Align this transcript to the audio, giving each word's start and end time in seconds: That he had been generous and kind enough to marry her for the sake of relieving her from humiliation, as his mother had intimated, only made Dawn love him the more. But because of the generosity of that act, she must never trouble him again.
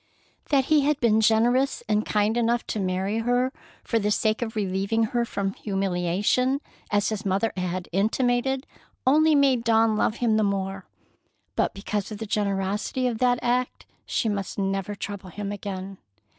That 0.49 0.65
he 0.65 0.81
had 0.81 0.99
been 0.99 1.21
generous 1.21 1.83
and 1.87 2.03
kind 2.03 2.35
enough 2.35 2.65
to 2.65 2.79
marry 2.79 3.19
her 3.19 3.53
for 3.83 3.99
the 3.99 4.09
sake 4.09 4.41
of 4.41 4.55
relieving 4.55 5.03
her 5.03 5.25
from 5.25 5.53
humiliation, 5.53 6.59
as 6.89 7.09
his 7.09 7.23
mother 7.23 7.53
had 7.55 7.87
intimated, 7.91 8.65
only 9.05 9.35
made 9.35 9.63
Dawn 9.63 9.95
love 9.95 10.15
him 10.15 10.37
the 10.37 10.43
more. 10.43 10.87
But 11.55 11.75
because 11.75 12.11
of 12.11 12.17
the 12.17 12.25
generosity 12.25 13.05
of 13.05 13.19
that 13.19 13.37
act, 13.43 13.85
she 14.07 14.27
must 14.27 14.57
never 14.57 14.95
trouble 14.95 15.29
him 15.29 15.51
again. 15.51 15.99